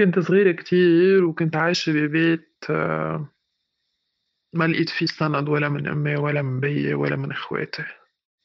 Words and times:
كنت 0.00 0.18
صغيرة 0.18 0.52
كتير 0.52 1.24
وكنت 1.24 1.56
عايشة 1.56 1.92
ببيت 1.92 2.64
آه، 2.70 3.28
ما 4.54 4.64
لقيت 4.64 4.90
فيه 4.90 5.06
سند 5.06 5.48
ولا 5.48 5.68
من 5.68 5.88
أمي 5.88 6.16
ولا 6.16 6.42
من 6.42 6.60
بيي 6.60 6.94
ولا 6.94 7.16
من 7.16 7.30
إخواتي. 7.30 7.84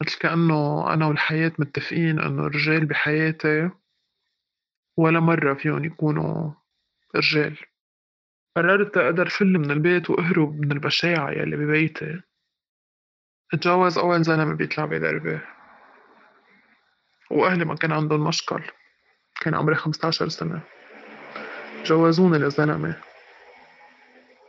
مثل 0.01 0.19
كأنه 0.19 0.93
أنا 0.93 1.07
والحياة 1.07 1.51
متفقين 1.59 2.19
إنه 2.19 2.47
الرجال 2.47 2.85
بحياتي 2.85 3.69
ولا 4.97 5.19
مرة 5.19 5.53
فيهم 5.53 5.85
يكونوا 5.85 6.51
رجال. 7.15 7.57
قررت 8.55 8.97
أقدر 8.97 9.29
فل 9.29 9.57
من 9.57 9.71
البيت 9.71 10.09
وأهرب 10.09 10.59
من 10.59 10.71
البشاعة 10.71 11.31
يلي 11.31 11.57
ببيتي. 11.57 12.21
اتجوز 13.53 13.97
أول 13.97 14.23
زلمة 14.23 14.53
بيطلع 14.53 14.85
بدربي 14.85 15.39
وأهلي 17.31 17.65
ما 17.65 17.75
كان 17.75 17.91
عندهم 17.91 18.27
مشكل. 18.27 18.63
كان 19.41 19.55
عمري 19.55 19.75
خمستاشر 19.75 20.27
سنة. 20.27 20.74
جوزوني 21.85 22.37
لزلمة 22.37 22.95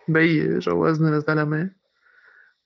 بيي 0.09 0.59
جوزني 0.59 1.11
لزلمة 1.11 1.71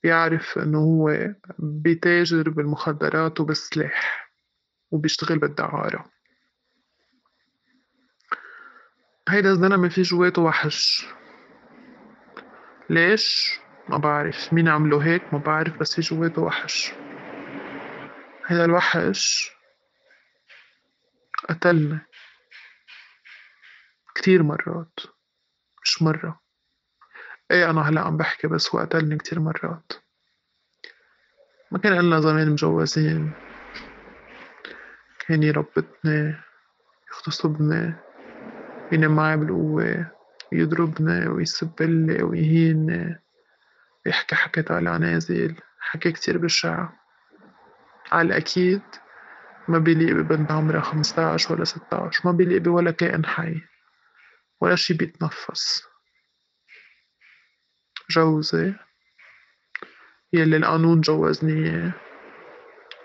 بيعرف 0.03 0.59
إنه 0.59 0.79
هو 0.79 1.35
بيتاجر 1.59 2.51
بالمخدرات 2.51 3.41
وبالسلاح 3.41 4.31
وبيشتغل 4.91 5.39
بالدعارة. 5.39 6.05
هيدا 9.29 9.51
الزلمة 9.51 9.89
في 9.89 10.03
جواته 10.03 10.43
وحش. 10.43 11.07
ليش؟ 12.91 13.59
ما 13.89 13.99
بعرف. 13.99 14.53
مين 14.53 14.69
عمله 14.69 14.99
هيك؟ 15.07 15.35
ما 15.35 15.39
بعرف 15.39 15.77
بس 15.77 15.95
في 15.95 16.01
جواته 16.01 16.43
وحش. 16.43 16.93
هيدا 18.47 18.65
الوحش 18.65 19.51
قتلني 21.49 21.99
كتير 24.21 24.43
مرات 24.43 25.01
مش 25.85 26.03
مرة. 26.03 26.41
إيه 27.51 27.71
أنا 27.71 27.89
هلأ 27.89 28.01
عم 28.01 28.17
بحكي 28.17 28.49
بس 28.49 28.75
هو 28.75 28.81
قتلني 28.81 29.17
كتير 29.17 29.41
مرات. 29.41 29.93
ما 31.71 31.79
كان 31.79 31.93
إلنا 31.93 32.21
زمان 32.21 32.51
مجوزين. 32.51 33.33
كان 35.27 35.43
يربطني 35.43 36.35
يغتصبني 37.13 37.95
ينام 38.93 39.17
معي 39.17 39.37
بالقوة 39.37 40.07
يضربني 40.53 41.29
ويسبلي 41.29 42.23
ويهيني 42.23 43.19
يحكي 44.07 44.35
حكي 44.35 44.63
طالع 44.63 44.97
نازل 44.97 45.55
حكي 45.81 46.13
كتير 46.13 46.39
بشع 46.39 46.89
على 48.13 48.27
الأكيد 48.27 48.83
ما 49.69 49.79
بيليق 49.79 50.17
ببنت 50.17 50.51
عمرها 50.51 50.81
خمستاش 50.81 51.51
ولا 51.51 51.65
ستاش 51.65 52.27
ما 52.27 52.33
بيليق 52.33 52.63
بولا 52.63 52.91
كائن 52.91 53.27
حي. 53.27 53.71
ولا 54.61 54.77
شي 54.77 54.95
بيتنفس 54.95 55.83
جوزي 58.11 58.75
يلي 60.33 60.57
القانون 60.57 61.01
جوزني 61.01 61.93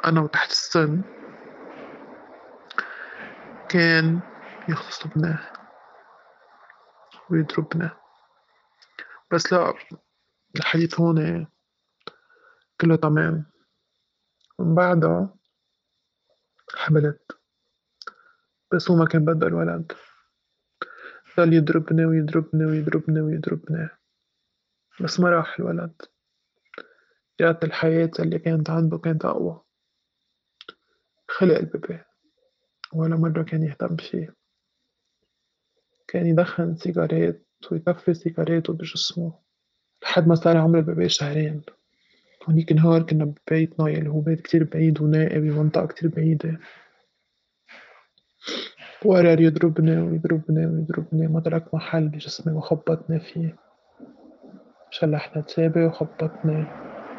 أنا 0.06 0.22
وتحت 0.22 0.52
السن 0.52 1.02
كان 3.70 4.22
يغتصبني 4.70 5.38
ويضربني 7.30 7.90
بس 9.32 9.54
لا 9.54 9.74
الحديث 10.56 11.00
هون 11.00 11.48
كله 12.82 12.96
تمام. 12.96 13.46
من 14.60 14.76
بعدها 14.76 15.36
حملت 16.76 17.40
بس 18.74 18.92
هو 18.92 18.98
ما 18.98 19.06
كان 19.06 19.26
بده 19.26 19.48
الولد 19.48 19.92
ضل 21.38 21.54
يضربني 21.54 22.06
ويضربني 22.06 22.66
ويضربني 22.66 23.22
ويضربني. 23.22 23.90
بس 25.02 25.20
ما 25.20 25.30
راح 25.30 25.60
الولد. 25.60 26.02
جات 27.40 27.64
الحياة 27.64 28.12
اللي 28.20 28.40
كانت 28.40 28.70
عنده 28.70 28.98
كانت 28.98 29.26
أقوى. 29.26 29.62
خلق 31.28 31.58
البيبي. 31.58 32.00
ولا 32.94 33.16
مرة 33.16 33.44
كان 33.44 33.64
يهتم 33.64 33.96
فيه 33.96 34.36
كان 36.08 36.26
يدخن 36.26 36.76
سيجارات 36.76 37.46
ويطفي 37.72 38.14
سيجاراته 38.14 38.74
بجسمه. 38.74 39.40
لحد 40.04 40.28
ما 40.28 40.36
صار 40.36 40.58
عمر 40.58 40.80
البيبي 40.80 41.10
شهرين. 41.10 41.62
هونيك 42.50 42.72
نهار 42.72 43.04
كنا 43.04 43.26
ببيتنا 43.26 43.90
يلي 43.90 44.10
هو 44.10 44.20
بيت 44.20 44.42
كتير 44.42 44.64
بعيد 44.64 45.02
ونائي 45.02 45.40
بمنطقة 45.40 45.88
كتير 45.88 46.10
بعيدة. 46.10 46.60
وقرر 49.06 49.42
يضربني 49.42 50.02
ويضربني 50.02 50.66
ويضربني 50.66 51.28
ما 51.28 51.40
ترك 51.40 51.74
محل 51.74 52.08
بجسمي 52.10 52.54
وخبطني 52.54 53.20
فيه. 53.20 53.56
شلحنا 54.90 55.42
تابي 55.42 55.86
وخبطني. 55.86 56.68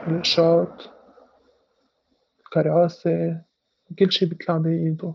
بالقشاط 0.07 0.91
الكراسة 2.41 3.41
كل 3.99 4.13
شي 4.13 4.27
بيطلع 4.27 4.59
بإيده. 4.59 5.15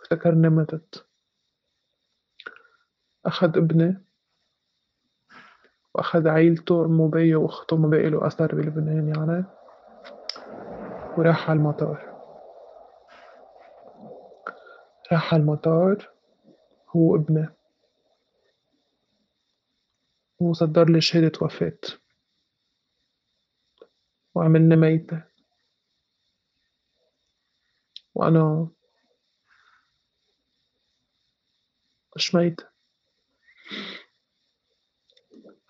افتكرني 0.00 0.48
متت 0.48 1.06
أخد 3.26 3.56
ابني. 3.56 4.04
وأخد 5.94 6.26
عيلته 6.26 6.84
أمه 6.84 7.04
وبيه 7.04 7.36
وأخته 7.36 7.76
ما 7.76 7.88
بقيله 7.88 8.26
أثر 8.26 8.54
بلبنان 8.54 9.08
يعني. 9.08 9.44
وراح 11.18 11.50
على 11.50 11.56
المطار. 11.56 12.11
راح 15.12 15.34
على 15.34 15.42
المطار. 15.42 16.10
هو 16.88 17.12
وابنه 17.12 17.54
وصدر 20.40 20.90
لي 20.90 21.00
شهادة 21.00 21.32
وفاة. 21.42 21.78
وعملنا 24.34 24.76
ميتة. 24.76 25.22
وأنا 28.14 28.68
مش 32.16 32.34
ميتة. 32.34 32.64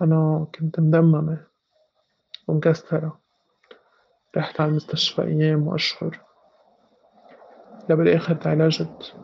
أنا 0.03 0.47
كنت 0.59 0.81
مدممة. 0.81 1.47
ومكسرة. 2.49 3.21
رحت 4.37 4.61
على 4.61 4.71
المستشفى 4.71 5.23
أيام 5.23 5.69
وأشهر. 5.69 6.21
بالآخر 7.89 8.35
تعالجت. 8.35 9.17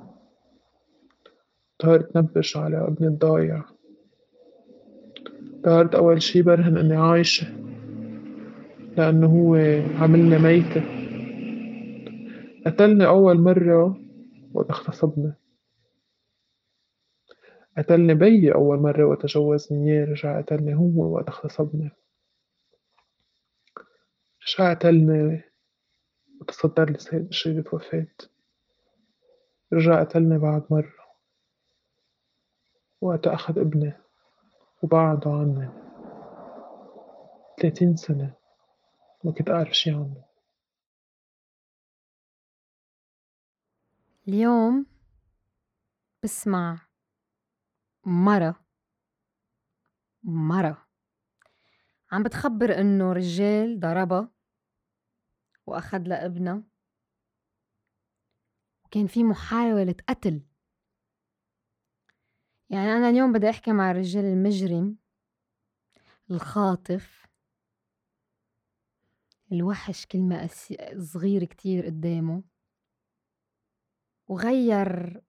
ظهرت 1.82 2.16
نبش 2.16 2.56
على 2.56 2.88
ابني 2.88 3.08
الضايع. 3.08 3.64
ظهرت 5.64 5.94
أول 5.94 6.22
شي 6.22 6.42
برهن 6.42 6.76
إني 6.76 6.96
عايشة 6.96 7.46
لأنه 8.96 9.26
هو 9.26 9.54
عملني 10.02 10.38
ميتة. 10.38 10.82
قتلني 12.66 13.06
أول 13.06 13.40
مرة 13.40 14.00
وقت 14.54 14.70
اغتصبني 14.70 15.32
قتلني 17.78 18.14
بيي 18.14 18.54
أول 18.54 18.78
مرة 18.78 19.04
وقت 19.04 19.26
جوزني 19.26 19.92
إياه 19.92 20.04
رجع 20.04 20.40
قتلني 20.40 20.74
هو 20.74 21.14
وقت 21.14 21.28
اغتصبني 21.28 21.90
رجع 24.48 24.74
قتلني 24.74 25.42
وتصدر 26.40 26.90
لي 26.90 27.28
شهادة 27.30 27.64
وفاة. 27.72 28.06
رجع 29.72 30.00
قتلني 30.04 30.38
بعد 30.38 30.62
مرة. 30.70 30.97
وقت 33.00 33.26
أخد 33.26 33.58
ابني 33.58 33.92
وبعده 34.82 35.30
عني 35.30 35.68
تلاتين 37.56 37.96
سنة 37.96 38.34
ما 39.24 39.32
كنت 39.32 39.50
أعرف 39.50 39.72
شي 39.72 39.90
عنه. 39.90 40.24
اليوم 44.28 44.86
بسمع 46.22 46.88
مرة 48.06 48.64
مرة. 50.22 50.88
عم 52.12 52.22
بتخبر 52.22 52.80
إنه 52.80 53.12
رجال 53.12 53.80
ضربها 53.80 54.30
وأخد 55.66 56.08
لها 56.08 56.26
ابنها 56.26 56.62
وكان 58.84 59.06
في 59.06 59.24
محاولة 59.24 59.94
قتل. 60.08 60.42
يعني 62.70 62.92
أنا 62.92 63.10
اليوم 63.10 63.32
بدي 63.32 63.50
أحكي 63.50 63.72
مع 63.72 63.90
الرجال 63.90 64.24
المجرم 64.24 64.96
الخاطف. 66.30 67.26
الوحش 69.52 70.06
كلمة 70.06 70.50
صغير 70.98 71.44
كتير 71.44 71.86
قدامه. 71.86 72.42
وغير 74.28 75.20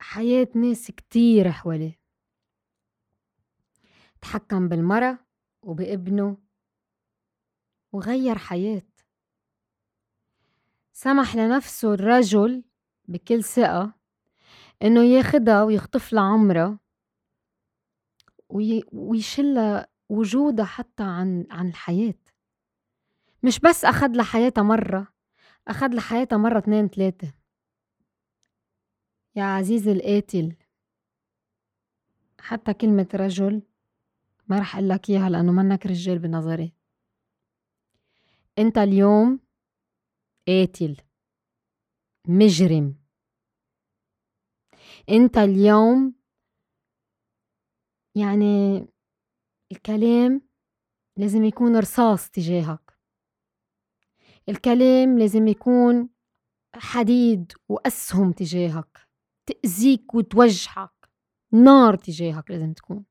حياة 0.00 0.48
ناس 0.54 0.90
كتير 0.90 1.50
حواليه. 1.50 2.00
تحكم 4.20 4.68
بالمرة 4.68 5.26
وبابنه. 5.62 6.36
وغير 7.92 8.38
حياة. 8.38 8.82
سمح 10.92 11.36
لنفسه 11.36 11.94
الرجل 11.94 12.64
بكل 13.08 13.44
ثقة. 13.44 13.99
إنه 14.82 15.04
ياخدها 15.04 15.62
ويخطف 15.64 16.12
لها 16.12 16.22
عمرها 16.22 16.78
وي 18.48 18.84
وجودها 20.08 20.64
حتى 20.64 21.02
عن 21.02 21.46
عن 21.50 21.68
الحياة، 21.68 22.14
مش 23.42 23.58
بس 23.60 23.84
أخد 23.84 24.16
لها 24.16 24.24
حياتها 24.24 24.62
مرّة، 24.62 25.06
أخد 25.68 25.94
لها 25.94 26.02
حياتها 26.02 26.36
مرّة، 26.38 26.58
اتنين، 26.58 26.90
تلاتة. 26.90 27.32
يا 29.36 29.42
عزيزي 29.44 29.92
القاتل 29.92 30.54
حتى 32.40 32.74
كلمة 32.74 33.08
رجل 33.14 33.62
ما 34.48 34.58
رح 34.58 34.76
قلّك 34.76 35.10
إياها 35.10 35.30
لإنّو 35.30 35.52
منّك 35.52 35.86
رجّال 35.86 36.18
بنظري. 36.18 36.72
أنت 38.58 38.78
اليوم 38.78 39.40
قاتل، 40.48 40.96
مجرم. 42.28 42.99
انت 45.08 45.38
اليوم 45.38 46.14
يعني 48.14 48.86
الكلام 49.72 50.42
لازم 51.16 51.44
يكون 51.44 51.76
رصاص 51.76 52.30
تجاهك، 52.30 52.98
الكلام 54.48 55.18
لازم 55.18 55.48
يكون 55.48 56.08
حديد 56.74 57.52
وأسهم 57.68 58.32
تجاهك 58.32 59.08
تأذيك 59.46 60.14
وتوجعك، 60.14 61.10
نار 61.52 61.96
تجاهك 61.96 62.50
لازم 62.50 62.72
تكون، 62.72 63.04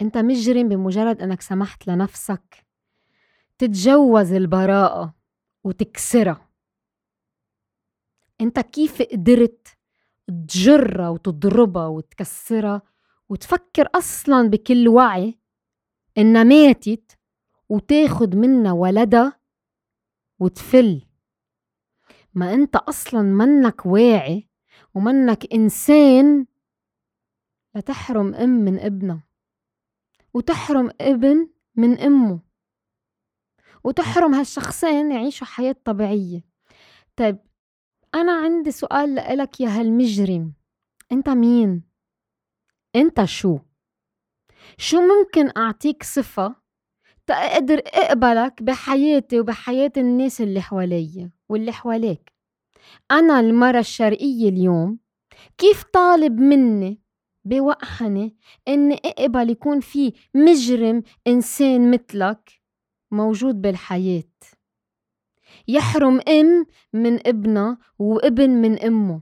انت 0.00 0.18
مجرم 0.18 0.68
بمُجرّد 0.68 1.22
إنّك 1.22 1.40
سمحت 1.40 1.86
لنفسك 1.86 2.66
تتجوّز 3.58 4.32
البراءة 4.32 5.14
وتكسرا، 5.64 6.48
انت 8.40 8.60
كيف 8.60 9.02
قدرت 9.02 9.75
تجرّا 10.28 11.08
وتضربا 11.08 11.86
وتكسّرا 11.86 12.80
وتفكّر 13.28 13.88
أصلاً 13.94 14.48
بكل 14.50 14.88
وعي 14.88 15.38
إنّا 16.18 16.42
ماتت 16.42 17.18
وتاخُد 17.68 18.36
منّا 18.36 18.72
ولدا 18.72 19.32
وتفل، 20.40 21.02
ما 22.34 22.54
أنت 22.54 22.76
أصلاً 22.76 23.22
منّك 23.22 23.86
واعي 23.86 24.48
ومنّك 24.94 25.52
إنسان 25.54 26.46
لتحرُم 27.74 28.34
أم 28.34 28.48
من 28.48 28.78
إبنا 28.78 29.20
وتحرُم 30.34 30.90
إبن 31.00 31.48
من 31.76 31.98
إمّو 32.00 32.40
وتحرُم 33.84 34.34
هالشّخصين 34.34 35.12
يعيشوا 35.12 35.46
حياة 35.46 35.76
طبيعيّة. 35.84 36.44
طيب 37.16 37.38
أنا 38.16 38.32
عندي 38.32 38.70
سؤال 38.70 39.14
لإلك 39.14 39.60
يا 39.60 39.68
هالمجرم 39.68 40.52
أنت 41.12 41.28
مين؟ 41.28 41.82
أنت 42.96 43.24
شو؟ 43.24 43.58
شو 44.78 44.96
ممكن 45.00 45.50
أعطيك 45.56 46.02
صفة 46.02 46.56
تا 47.26 47.34
أقدر 47.34 47.82
أقبلك 47.86 48.62
بي 48.62 48.72
حياتي 48.72 49.40
وبي 49.40 49.52
حياة 49.52 49.92
النّاس 49.96 50.40
الّي 50.40 50.60
حواليّا 50.60 51.30
والّي 51.48 51.72
حواليك؟ 51.72 52.32
أنا 53.10 53.40
المرا 53.40 53.78
الشرقيّة 53.80 54.48
اليوم 54.48 54.98
كيف 55.58 55.82
طالب 55.82 56.40
منّي 56.40 57.00
بي 57.44 57.60
وقحنة 57.60 58.30
إنّي 58.68 59.00
أقبل 59.04 59.50
يكون 59.50 59.80
في 59.80 60.12
مجرم 60.34 61.02
إنسان 61.26 61.90
متلك 61.90 62.52
موجود 63.10 63.62
بالحياة 63.62 64.22
يحرُم 65.68 66.20
أم 66.28 66.66
من 66.92 67.26
إبنا 67.28 67.78
وإبن 67.98 68.50
من 68.50 68.78
إمّو 68.78 69.20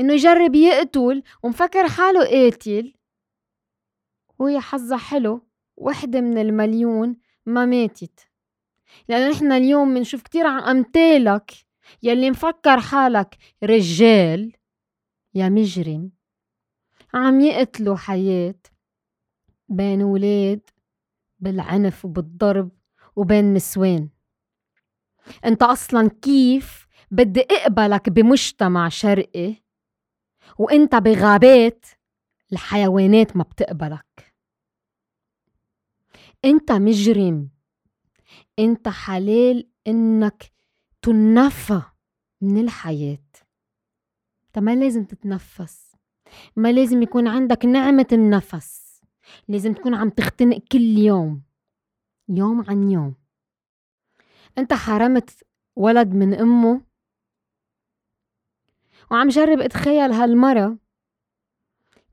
إنّو 0.00 0.12
يجرّب 0.14 0.54
يقتُل 0.54 1.22
ومفكّر 1.42 1.88
حالو 1.88 2.20
قاتل. 2.22 2.94
ويا 4.38 4.60
حظّا 4.60 4.96
حلو 4.96 5.40
وحدة 5.76 6.20
من 6.20 6.38
المليون 6.38 7.16
ما 7.46 7.64
ماتت، 7.66 8.20
لإنّو 9.08 9.30
نحن 9.30 9.52
اليوم 9.52 9.88
منشوف 9.88 10.22
كتير 10.22 10.46
عا 10.46 10.70
أمتالك 10.70 11.52
يلّي 12.02 12.30
مفكّر 12.30 12.80
حالك 12.80 13.36
رجّال 13.64 14.52
يا 15.34 15.48
مجرم. 15.48 16.10
عم 17.14 17.40
يقتلوا 17.40 17.96
حياة 17.96 18.54
بين 19.68 20.02
ولاد 20.02 20.60
بالعنف 21.40 22.04
وبالضّرب 22.04 22.70
وبين 23.16 23.54
نسوان، 23.54 24.08
انت 25.44 25.62
أصلاً 25.62 26.08
كيف 26.22 26.86
بدّي 27.10 27.40
أقبلك 27.50 28.08
بي 28.10 28.22
مُجتمع 28.22 28.88
شرقي 28.88 29.54
وانت 30.58 30.94
بي 30.94 31.14
غابات 31.14 31.86
الحيوانات 32.52 33.36
ما 33.36 33.42
بتقبلك؟ 33.44 34.32
انت 36.44 36.72
مجرم، 36.72 37.48
انت 38.58 38.88
حلال 38.88 39.68
إنّك 39.86 40.52
تُنفّى 41.02 41.82
من 42.40 42.58
الحياة، 42.58 43.18
انت 44.46 44.58
ما 44.58 44.74
لازم 44.74 45.04
تتنفّس، 45.04 45.92
ما 46.56 46.72
لازم 46.72 47.02
يكون 47.02 47.28
عندك 47.28 47.64
نعمة 47.64 48.06
النّفس، 48.12 49.00
لازم 49.48 49.72
تكون 49.74 49.94
عم 49.94 50.08
تختنق 50.10 50.58
كل 50.72 50.98
يوم، 50.98 51.42
يوم 52.28 52.64
عن 52.68 52.90
يوم، 52.90 53.14
انت 54.58 54.72
حرمت 54.72 55.30
ولد 55.76 56.14
من 56.14 56.34
إمّو 56.34 56.80
وعم 59.10 59.28
جرّب 59.28 59.60
أتخيّل 59.60 60.12
هالمرا 60.12 60.78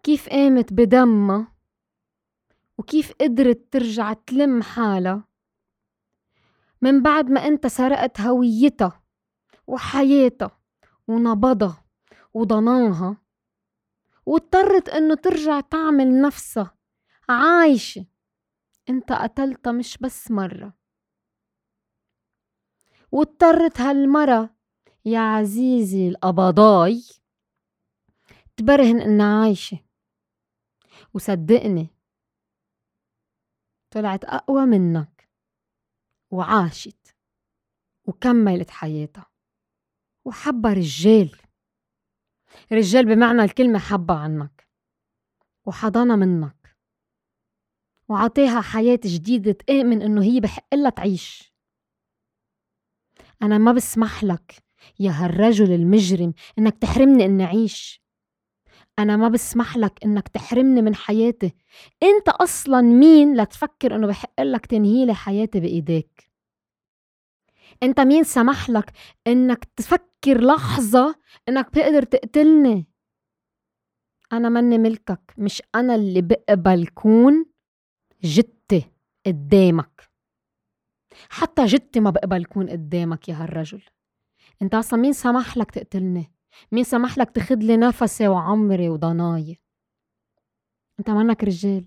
كيف 0.03 0.29
آمت 0.29 0.73
بي 0.73 0.85
دمّا 0.85 1.47
وكيف 2.77 3.13
قدرت 3.21 3.67
ترجع 3.71 4.13
تلم 4.13 4.61
حالا 4.61 5.21
من 6.81 7.03
بعد 7.03 7.29
ما 7.31 7.47
انت 7.47 7.67
سرقت 7.67 8.21
هويّتا 8.21 8.91
وحياتا 9.67 10.51
ونبضا 11.07 11.77
وضناها 12.33 13.17
واضطرّت 14.25 14.89
إنّو 14.89 15.13
ترجع 15.15 15.59
تعمل 15.59 16.21
نفسا 16.21 16.69
عايشة، 17.29 18.05
انت 18.89 19.11
قتلتا 19.11 19.71
مش 19.71 19.97
بس 19.97 20.31
مرّة. 20.31 20.78
واضطرّت 23.11 23.81
هالمرا 23.81 24.49
يا 25.05 25.19
عزيزي 25.19 26.07
القبضاي 26.09 27.03
تبرهن 28.57 29.01
إنّا 29.01 29.41
عايشة. 29.41 29.79
وصدّقني 31.13 31.87
طلعت 33.91 34.25
أقوى 34.25 34.65
منّك 34.65 35.29
وعاشت 36.31 37.15
وكمّلت 38.05 38.69
حياتا 38.69 39.25
وحبّا 40.25 40.73
رجّال، 40.73 41.37
رجّال 42.71 43.05
بي 43.05 43.15
معنى 43.15 43.41
الكلمة 43.41 43.79
حبّا 43.79 44.13
عنّك 44.13 44.67
وحضنا 45.65 46.15
منّك 46.15 46.77
وعطاها 48.09 48.61
حياة 48.61 48.99
جديدة 49.05 49.51
تآمن 49.51 50.01
إنّو 50.01 50.21
هيّ 50.21 50.39
بي 50.39 50.47
حقّلا 50.47 50.89
تعيش، 50.89 51.48
أنا 53.43 53.57
ما 53.57 53.71
بسمحلك 53.71 54.55
يا 54.99 55.11
هالرّجل 55.11 55.71
المجرم 55.71 56.33
إنّك 56.59 56.77
تحرمني 56.77 57.25
إنّي 57.25 57.43
عيش، 57.43 58.01
أنا 58.99 59.17
ما 59.17 59.29
بسمحلك 59.29 59.99
إنّك 60.05 60.27
تحرمني 60.27 60.81
من 60.81 60.95
حياتي، 60.95 61.53
أنت 62.03 62.29
أصلاً 62.29 62.81
مين 62.81 63.41
لتفكّر 63.41 63.95
إنّو 63.95 64.07
بي 64.07 64.13
حقّلك 64.13 64.65
تنهيلي 64.65 65.13
حياتي 65.15 65.59
بي 65.59 65.67
إيديك؟ 65.67 66.29
أنت 67.83 67.99
مين 67.99 68.23
سمحلك 68.23 68.91
إنّك 69.27 69.65
تفكّر 69.75 70.41
لحظة 70.41 71.15
إنّك 71.49 71.69
بتقدر 71.71 72.03
تقتلني؟ 72.03 72.87
أنا 74.33 74.49
منّي 74.49 74.77
ملكك 74.77 75.33
مش 75.37 75.61
أنا 75.75 75.95
الّي 75.95 76.21
بقبل 76.21 76.87
كون 76.87 77.45
جِتّة 78.23 78.83
قدّامك، 79.27 80.08
حتّى 81.29 81.65
جِتّة 81.65 82.01
ما 82.01 82.09
بقبل 82.09 82.45
كون 82.45 82.69
قدّامك 82.69 83.29
يا 83.29 83.35
هالرّجل، 83.43 83.81
انت 84.61 84.75
أصلاً 84.75 84.99
مين 84.99 85.13
سمحلك 85.13 85.71
تقتلني؟ 85.71 86.31
مين 86.71 86.83
سمحلك 86.83 87.31
تاخدلي 87.31 87.77
نفسي 87.77 88.27
وعمري 88.27 88.89
وضناي؟ 88.89 89.59
انت 90.99 91.09
منّك 91.09 91.43
رجّال 91.43 91.85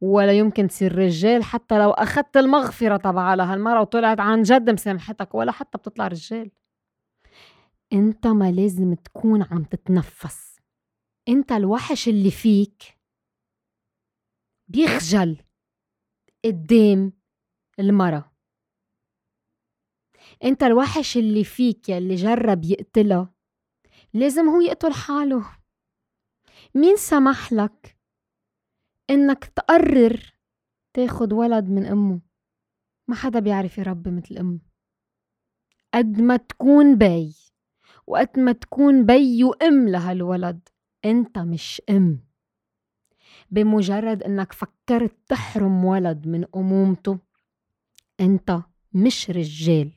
ولا 0.00 0.32
يمكن 0.32 0.68
تصير 0.68 0.98
رجّال 0.98 1.44
حتّى 1.44 1.78
لو 1.78 1.90
أخدت 1.90 2.36
المغفرة 2.36 2.96
تبعا 2.96 3.36
لهالمرا 3.36 3.80
وطلعت 3.80 4.20
عنجد 4.20 4.70
مسامحتك 4.70 5.34
ولا 5.34 5.52
حتّى 5.52 5.78
بتطلع 5.78 6.08
رجّال، 6.08 6.50
انت 7.92 8.26
ما 8.26 8.52
لازم 8.52 8.94
تكون 8.94 9.42
عم 9.42 9.64
تتنفّس، 9.64 10.56
انت 11.28 11.52
الوحش 11.52 12.08
الّي 12.08 12.30
فيك 12.30 12.98
بيخجل 14.68 15.36
قدّام 16.44 17.12
المرا، 17.80 18.32
أنت 20.44 20.62
الوحش 20.62 21.16
الّي 21.16 21.44
فيك 21.44 21.88
يلّي 21.88 22.14
جرّب 22.14 22.64
يقتلا 22.64 23.28
لازم 24.14 24.48
هو 24.48 24.60
يقتل 24.60 24.92
حاله. 24.92 25.44
مين 26.74 26.96
سمح 26.96 27.52
لك 27.52 27.98
إنك 29.10 29.44
تقرر 29.44 30.34
تاخد 30.94 31.32
ولد 31.32 31.64
من 31.68 31.86
أمه؟ 31.86 32.20
ما 33.08 33.14
حدا 33.14 33.40
بيعرف 33.40 33.78
يربي 33.78 34.10
مثل 34.10 34.36
أمه. 34.38 34.60
قد 35.94 36.20
ما 36.20 36.36
تكون 36.36 36.98
بي 36.98 37.34
وقت 38.06 38.38
ما 38.38 38.52
تكون 38.52 39.06
بي 39.06 39.44
وأم 39.44 39.88
لهالولد 39.88 40.68
أنت 41.04 41.38
مش 41.38 41.82
أم. 41.90 42.24
بمجرد 43.50 44.22
إنك 44.22 44.52
فكرت 44.52 45.16
تحرم 45.28 45.84
ولد 45.84 46.26
من 46.28 46.44
أمومته 46.56 47.18
أنت 48.22 48.60
مش 48.92 49.30
رجال. 49.30 49.92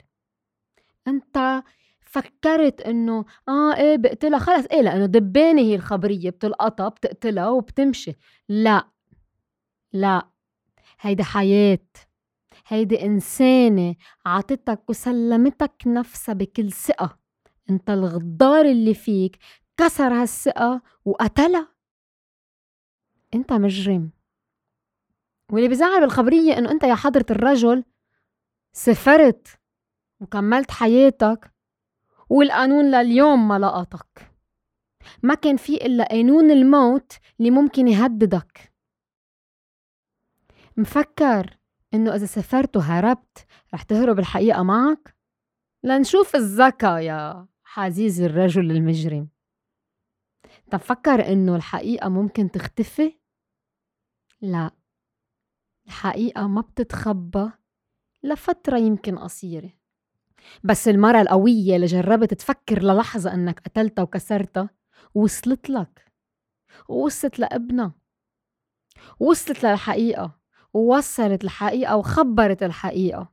أنت 1.08 1.62
فكرت 2.00 2.80
إنه 2.80 3.24
آه 3.48 3.76
إيه 3.76 3.96
بقتلها 3.96 4.38
خلص 4.38 4.66
إيه 4.66 4.80
لأنه 4.82 5.06
دبانة 5.06 5.62
هي 5.62 5.74
الخبرية 5.74 6.30
بتلقطها 6.30 6.88
بتقتلها 6.88 7.48
وبتمشي. 7.48 8.12
لا. 8.48 8.88
لا. 9.92 10.28
هيدي 11.00 11.24
حياة. 11.24 11.78
هيدي 12.66 13.04
إنسانة 13.04 13.94
عطتك 14.26 14.90
وسلمتك 14.90 15.72
نفسها 15.86 16.32
بكل 16.34 16.72
ثقة. 16.72 17.18
أنت 17.70 17.90
الغدار 17.90 18.64
اللي 18.64 18.94
فيك 18.94 19.38
كسر 19.76 20.12
هالثقة 20.12 20.82
وقتلها. 21.04 21.68
أنت 23.34 23.52
مجرم. 23.52 24.10
واللي 25.52 25.68
بزعل 25.68 26.00
بالخبرية 26.00 26.58
إنه 26.58 26.70
أنت 26.70 26.82
يا 26.82 26.94
حضرة 26.94 27.26
الرجل 27.30 27.84
سافرت 28.76 29.60
وكملت 30.20 30.70
حياتك 30.70 31.52
والقانون 32.30 32.90
لليوم 32.90 33.48
ما 33.48 33.58
لقطك 33.58 34.32
ما 35.22 35.34
كان 35.34 35.56
في 35.56 35.86
إلا 35.86 36.04
قانون 36.04 36.50
الموت 36.50 37.12
اللي 37.40 37.50
ممكن 37.50 37.88
يهددك 37.88 38.72
مفكر 40.76 41.58
إنه 41.94 42.14
إذا 42.14 42.26
سافرت 42.26 42.76
وهربت 42.76 43.46
رح 43.74 43.82
تهرب 43.82 44.18
الحقيقة 44.18 44.62
معك؟ 44.62 45.16
لنشوف 45.82 46.36
الذكاء 46.36 47.00
يا 47.00 47.48
حزيز 47.64 48.20
الرجل 48.20 48.70
المجرم 48.70 49.28
تفكر 50.70 51.32
إنه 51.32 51.56
الحقيقة 51.56 52.08
ممكن 52.08 52.50
تختفي؟ 52.50 53.18
لا 54.40 54.70
الحقيقة 55.86 56.46
ما 56.46 56.60
بتتخبى 56.60 57.50
لفترة 58.26 58.78
يمكن 58.78 59.18
قصيرة. 59.18 59.70
بس 60.64 60.88
المرة 60.88 61.20
القوية 61.20 61.76
اللي 61.76 61.86
جربت 61.86 62.34
تفكر 62.34 62.82
للحظة 62.82 63.34
إنك 63.34 63.60
قتلتها 63.60 64.02
وكسرتها 64.02 64.70
وصلت 65.14 65.70
لك. 65.70 66.12
ووصلت 66.88 67.38
لابنها. 67.38 67.94
وصلت 69.20 69.64
للحقيقة. 69.64 70.40
ووصلت 70.74 71.44
الحقيقة 71.44 71.96
وخبرت 71.96 72.62
الحقيقة. 72.62 73.32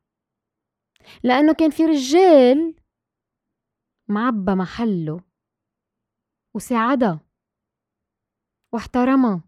لأنه 1.23 1.53
كان 1.53 1.69
في 1.69 1.85
رجال 1.85 2.75
معبى 4.07 4.51
محله 4.51 5.21
وساعدها 6.55 7.19
واحترمها 8.73 9.43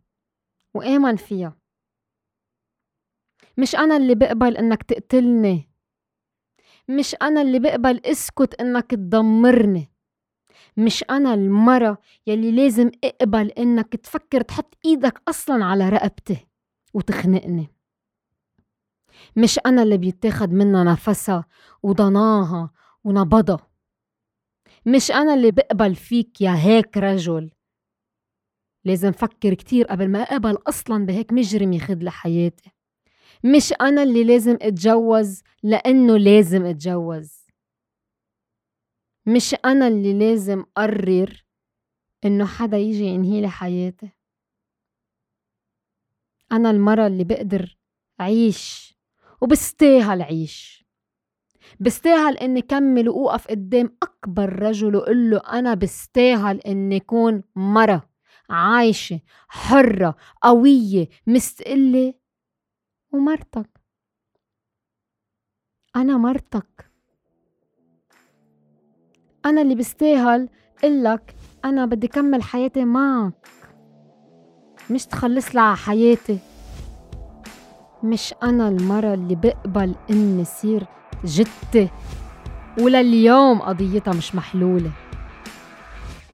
وآمن 0.74 1.16
فيها. 1.16 1.65
مش 3.58 3.76
أنا 3.76 3.98
اللي 3.98 4.16
بقبل 4.16 4.58
إنك 4.58 4.84
تقتلني. 4.84 5.70
مش 6.90 7.16
أنا 7.22 7.42
اللي 7.42 7.60
بقبل 7.60 8.02
أسكت 8.06 8.62
إنك 8.62 8.92
تدمرني. 8.92 9.92
مش 10.78 11.04
أنا 11.04 11.34
المرة 11.34 11.98
يلي 12.28 12.52
لازم 12.52 12.92
أقبل 13.04 13.52
إنك 13.52 13.96
تفكر 13.96 14.42
تحط 14.42 14.78
إيدك 14.86 15.22
أصلا 15.28 15.66
على 15.66 15.90
رقبتي 15.90 16.48
وتخنقني. 16.94 17.68
مش 19.36 19.60
أنا 19.66 19.84
اللي 19.84 19.98
بيتاخد 19.98 20.52
منها 20.52 20.84
نفسها 20.84 21.46
وضناها 21.84 22.70
ونبضها. 23.04 23.68
مش 24.86 25.12
أنا 25.12 25.34
اللي 25.34 25.52
بقبل 25.52 25.96
فيك 25.96 26.42
يا 26.42 26.56
هيك 26.56 26.98
رجل. 26.98 27.52
لازم 28.86 29.12
فكر 29.12 29.54
كتير 29.54 29.86
قبل 29.88 30.10
ما 30.10 30.20
أقبل 30.22 30.58
أصلا 30.68 31.06
بهيك 31.06 31.34
مجرم 31.34 31.74
ياخد 31.74 32.04
لي 32.04 32.12
حياتي. 32.12 32.72
مش 33.44 33.74
أنا 33.82 34.04
اللي 34.04 34.24
لازم 34.24 34.58
أتجوز 34.62 35.42
لأنه 35.64 36.18
لازم 36.18 36.66
أتجوز. 36.66 37.46
مش 39.26 39.56
أنا 39.66 39.88
اللي 39.88 40.14
لازم 40.20 40.64
قرر 40.76 41.46
إنه 42.26 42.46
حدا 42.46 42.78
يجي 42.78 43.04
ينهي 43.06 43.42
لي 43.42 43.50
حياتي. 43.50 44.10
أنا 46.52 46.72
المرة 46.72 47.08
اللي 47.08 47.24
بقدر 47.24 47.78
عيش 48.20 48.96
وبستاهل 49.42 50.22
عيش 50.22 50.86
بستاهل 51.80 52.38
إني 52.38 52.62
كمل 52.62 53.10
وأوقف 53.10 53.48
قدام 53.48 53.98
أكبر 54.04 54.60
رجل 54.60 54.96
وقول 54.96 55.30
له 55.30 55.38
أنا 55.38 55.74
بستاهل 55.74 56.60
إني 56.62 56.98
أكون 56.98 57.44
مرة 57.56 58.10
عايشة 58.50 59.20
حرة 59.48 60.16
قوية 60.42 61.10
مستقلة 61.28 62.14
ومرتك. 63.16 63.70
أنا 65.96 66.18
مرتك. 66.18 66.92
أنا 69.46 69.62
اللي 69.62 69.76
بستاهل. 69.76 70.50
قلك 70.84 71.36
أنا 71.66 71.86
بدي 71.86 72.08
كمل 72.08 72.44
حياتي 72.44 72.86
معك. 72.86 73.48
مش 74.92 75.06
تخلص 75.06 75.56
لها 75.56 75.76
حياتي. 75.76 76.40
مش 78.04 78.34
أنا 78.44 78.68
المرة 78.68 79.14
اللي 79.14 79.36
بقبل 79.36 79.96
إني 80.10 80.46
صير 80.46 80.88
جدتي 81.26 81.90
ولليوم 82.82 83.62
قضيتها 83.62 84.14
مش 84.14 84.36
محلولة. 84.36 84.92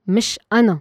مش 0.08 0.40
أنا. 0.54 0.80